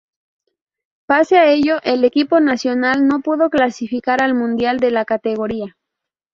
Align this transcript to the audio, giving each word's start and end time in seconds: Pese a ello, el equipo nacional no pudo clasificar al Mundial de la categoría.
Pese 1.07 1.37
a 1.37 1.51
ello, 1.51 1.77
el 1.83 2.03
equipo 2.05 2.39
nacional 2.39 3.07
no 3.07 3.19
pudo 3.19 3.51
clasificar 3.51 4.23
al 4.23 4.33
Mundial 4.33 4.79
de 4.79 4.89
la 4.89 5.05
categoría. 5.05 5.77